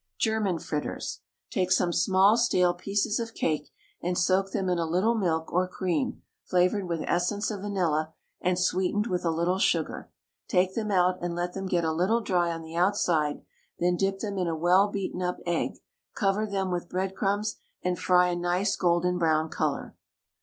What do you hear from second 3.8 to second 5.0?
and soak them in a